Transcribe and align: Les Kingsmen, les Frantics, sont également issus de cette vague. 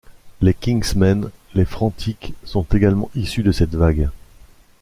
Les 0.41 0.55
Kingsmen, 0.55 1.29
les 1.53 1.63
Frantics, 1.63 2.33
sont 2.43 2.65
également 2.73 3.11
issus 3.13 3.43
de 3.43 3.51
cette 3.51 3.75
vague. 3.75 4.09